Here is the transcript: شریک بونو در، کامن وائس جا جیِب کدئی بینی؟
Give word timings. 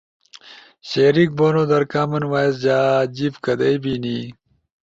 شریک 0.89 1.29
بونو 1.37 1.63
در، 1.71 1.83
کامن 1.93 2.23
وائس 2.31 2.55
جا 2.63 2.79
جیِب 3.15 3.35
کدئی 3.45 3.75
بینی؟ 3.83 4.19